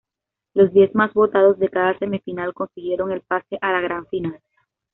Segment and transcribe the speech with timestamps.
[0.55, 4.39] Los diez más votados de cada semifinal consiguieron el pase a la gran final.